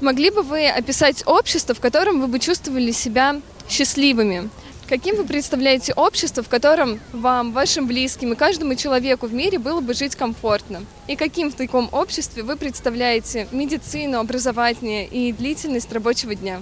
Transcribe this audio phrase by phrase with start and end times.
[0.00, 4.48] Могли бы вы описать общество, в котором вы бы чувствовали себя счастливыми?
[4.88, 9.80] Каким вы представляете общество, в котором вам, вашим близким и каждому человеку в мире было
[9.80, 10.80] бы жить комфортно?
[11.06, 16.60] И каким в таком обществе вы представляете медицину, образование и длительность рабочего дня?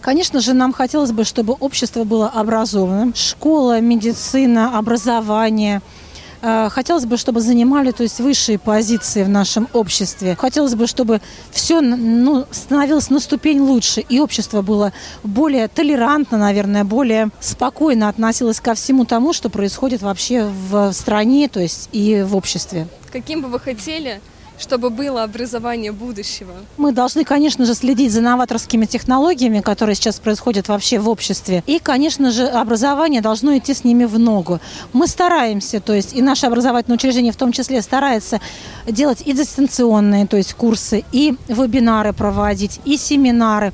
[0.00, 3.14] Конечно же, нам хотелось бы, чтобы общество было образованным.
[3.14, 5.82] Школа, медицина, образование–
[6.40, 10.36] хотелось бы, чтобы занимали то есть, высшие позиции в нашем обществе.
[10.36, 16.84] Хотелось бы, чтобы все ну, становилось на ступень лучше, и общество было более толерантно, наверное,
[16.84, 22.36] более спокойно относилось ко всему тому, что происходит вообще в стране, то есть и в
[22.36, 22.88] обществе.
[23.12, 24.20] Каким бы вы хотели
[24.60, 26.52] чтобы было образование будущего?
[26.76, 31.62] Мы должны, конечно же, следить за новаторскими технологиями, которые сейчас происходят вообще в обществе.
[31.66, 34.60] И, конечно же, образование должно идти с ними в ногу.
[34.92, 38.40] Мы стараемся, то есть и наше образовательное учреждение в том числе старается
[38.86, 43.72] делать и дистанционные, то есть курсы, и вебинары проводить, и семинары.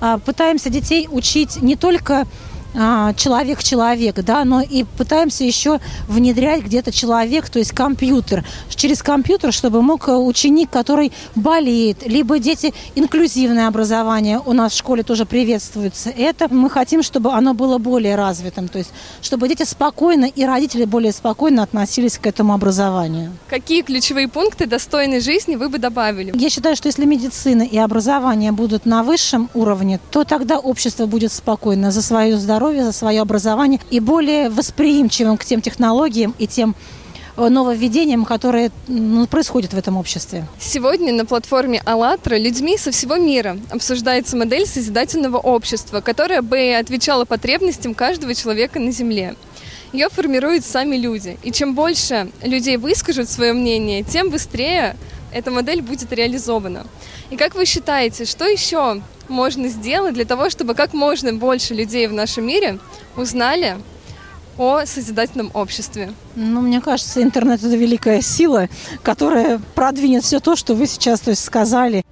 [0.00, 2.26] А, пытаемся детей учить не только
[2.74, 8.44] человек-человек, да, но и пытаемся еще внедрять где-то человек, то есть компьютер.
[8.68, 14.76] Через компьютер, чтобы мог э, ученик, который болеет, либо дети, инклюзивное образование у нас в
[14.76, 16.10] школе тоже приветствуется.
[16.10, 18.90] Это мы хотим, чтобы оно было более развитым, то есть
[19.22, 23.32] чтобы дети спокойно и родители более спокойно относились к этому образованию.
[23.48, 26.32] Какие ключевые пункты достойной жизни вы бы добавили?
[26.34, 31.32] Я считаю, что если медицина и образование будут на высшем уровне, то тогда общество будет
[31.32, 36.46] спокойно за свое здоровье здоровье, за свое образование и более восприимчивым к тем технологиям и
[36.46, 36.74] тем
[37.36, 40.46] э, нововведениям, которые ну, происходят в этом обществе.
[40.58, 47.26] Сегодня на платформе «АЛЛАТРА» людьми со всего мира обсуждается модель созидательного общества, которая бы отвечала
[47.26, 49.34] потребностям каждого человека на Земле.
[49.92, 51.36] Ее формируют сами люди.
[51.42, 54.96] И чем больше людей выскажут свое мнение, тем быстрее
[55.34, 56.86] эта модель будет реализована.
[57.28, 62.06] И как вы считаете, что еще можно сделать для того, чтобы как можно больше людей
[62.06, 62.78] в нашем мире
[63.16, 63.76] узнали
[64.56, 66.12] о созидательном обществе?
[66.36, 68.68] Ну, мне кажется, интернет– это великая сила,
[69.02, 72.04] которая продвинет все то, что вы сейчас то есть, сказали.